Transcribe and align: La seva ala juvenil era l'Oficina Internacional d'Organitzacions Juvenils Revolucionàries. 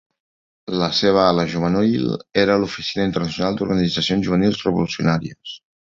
La 0.83 0.87
seva 0.99 1.25
ala 1.33 1.43
juvenil 1.51 2.09
era 2.45 2.57
l'Oficina 2.63 3.07
Internacional 3.11 3.61
d'Organitzacions 3.61 4.27
Juvenils 4.29 4.65
Revolucionàries. 4.71 5.55